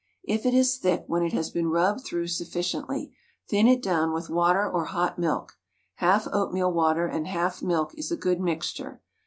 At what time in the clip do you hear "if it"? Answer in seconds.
0.23-0.55